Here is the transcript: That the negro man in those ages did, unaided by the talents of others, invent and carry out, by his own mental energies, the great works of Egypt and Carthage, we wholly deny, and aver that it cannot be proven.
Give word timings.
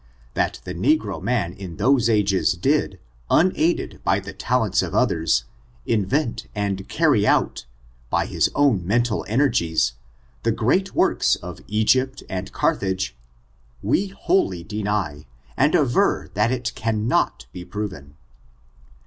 That 0.33 0.61
the 0.63 0.73
negro 0.73 1.21
man 1.21 1.53
in 1.53 1.75
those 1.75 2.09
ages 2.09 2.53
did, 2.53 2.97
unaided 3.29 4.01
by 4.03 4.19
the 4.19 4.33
talents 4.33 4.81
of 4.81 4.95
others, 4.95 5.43
invent 5.85 6.47
and 6.55 6.89
carry 6.89 7.27
out, 7.27 7.67
by 8.09 8.25
his 8.25 8.49
own 8.55 8.83
mental 8.87 9.23
energies, 9.27 9.93
the 10.41 10.51
great 10.51 10.95
works 10.95 11.35
of 11.35 11.61
Egypt 11.67 12.23
and 12.31 12.51
Carthage, 12.51 13.15
we 13.83 14.07
wholly 14.07 14.63
deny, 14.63 15.27
and 15.55 15.75
aver 15.75 16.31
that 16.33 16.51
it 16.51 16.73
cannot 16.73 17.45
be 17.53 17.63
proven. 17.63 18.15